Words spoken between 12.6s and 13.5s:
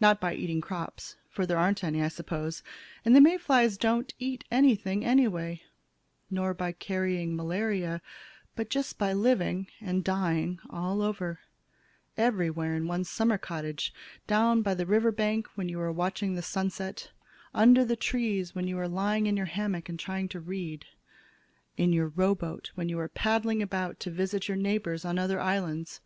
in one's summer